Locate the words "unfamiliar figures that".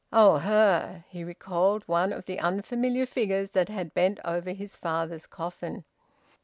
2.39-3.69